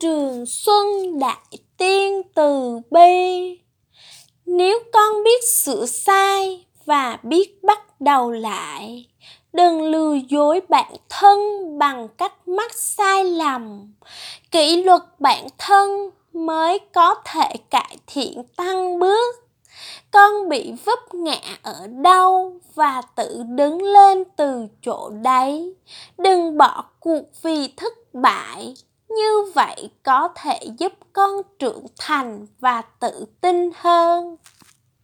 trường 0.00 0.46
xuân 0.46 1.18
đại 1.18 1.58
tiên 1.76 2.22
từ 2.34 2.80
bi. 2.90 3.58
Nếu 4.46 4.78
con 4.92 5.24
biết 5.24 5.44
sửa 5.44 5.86
sai 5.86 6.64
và 6.84 7.18
biết 7.22 7.64
bắt 7.64 8.00
đầu 8.00 8.30
lại, 8.30 9.06
đừng 9.52 9.82
lừa 9.82 10.14
dối 10.28 10.60
bản 10.68 10.94
thân 11.08 11.38
bằng 11.78 12.08
cách 12.08 12.48
mắc 12.48 12.74
sai 12.74 13.24
lầm. 13.24 13.94
Kỷ 14.50 14.82
luật 14.82 15.02
bản 15.18 15.46
thân 15.58 16.10
mới 16.32 16.78
có 16.78 17.14
thể 17.24 17.52
cải 17.70 17.96
thiện 18.06 18.42
tăng 18.56 18.98
bước. 18.98 19.34
Con 20.10 20.48
bị 20.48 20.72
vấp 20.84 21.14
ngã 21.14 21.40
ở 21.62 21.86
đâu 21.86 22.60
và 22.74 23.02
tự 23.16 23.42
đứng 23.48 23.82
lên 23.82 24.24
từ 24.36 24.66
chỗ 24.82 25.10
đấy. 25.22 25.74
Đừng 26.18 26.58
bỏ 26.58 26.84
cuộc 27.00 27.22
vì 27.42 27.68
thất 27.76 27.92
bại 28.12 28.74
như 29.08 29.52
vậy 29.54 29.90
có 30.02 30.28
thể 30.34 30.60
giúp 30.78 30.92
con 31.12 31.42
trưởng 31.58 31.86
thành 31.98 32.46
và 32.60 32.82
tự 32.82 33.26
tin 33.40 33.70
hơn. 33.74 34.36